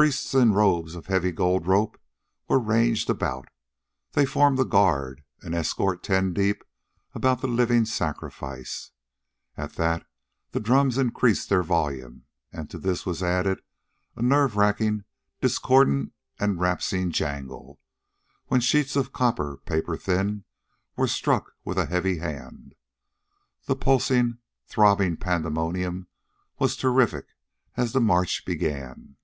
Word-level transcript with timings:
Priests, 0.00 0.32
in 0.32 0.54
robes 0.54 0.94
of 0.94 1.08
heavy 1.08 1.30
golden 1.30 1.68
rope, 1.68 2.00
were 2.48 2.58
ranged 2.58 3.10
about; 3.10 3.50
they 4.12 4.24
formed 4.24 4.58
a 4.58 4.64
guard 4.64 5.22
and 5.42 5.54
escort 5.54 6.02
ten 6.02 6.32
deep 6.32 6.64
about 7.14 7.42
the 7.42 7.46
living 7.46 7.84
sacrifice. 7.84 8.92
At 9.58 9.74
that 9.74 10.06
the 10.52 10.60
drums 10.60 10.96
increased 10.96 11.50
their 11.50 11.62
volume, 11.62 12.24
and 12.50 12.70
to 12.70 12.78
this 12.78 13.04
was 13.04 13.22
added 13.22 13.60
a 14.16 14.22
nerve 14.22 14.56
racking, 14.56 15.04
discordant 15.42 16.14
and 16.38 16.58
rasping 16.58 17.10
jangle, 17.10 17.78
when 18.46 18.62
sheets 18.62 18.96
of 18.96 19.12
copper, 19.12 19.58
paper 19.66 19.98
thin, 19.98 20.44
were 20.96 21.08
struck 21.08 21.52
with 21.62 21.76
a 21.76 21.84
heavy 21.84 22.16
hand. 22.20 22.74
The 23.66 23.76
pulsing, 23.76 24.38
throbbing 24.66 25.18
pandemonium 25.18 26.06
was 26.58 26.74
terrific 26.74 27.26
as 27.76 27.92
the 27.92 28.00
march 28.00 28.46
began. 28.46 29.16